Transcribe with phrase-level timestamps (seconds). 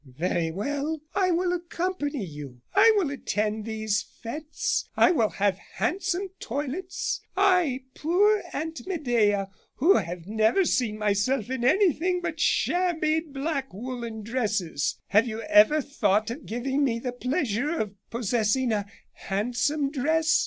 [0.17, 2.61] Very well, I will accompany you.
[2.73, 4.89] I will attend these fetes.
[4.97, 11.63] I will have handsome toilets, I poor Aunt Medea who have never seen myself in
[11.63, 14.97] anything but shabby black woollen dresses.
[15.09, 20.39] Have you ever thought of giving me the pleasure of possessing a handsome dress?